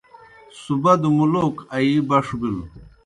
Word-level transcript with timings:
سُبَدوْ 0.61 1.09
مُلوک 1.17 1.55
آیِی 1.75 1.95
بَݜ 2.09 2.25
بِلوْ۔ 2.39 2.63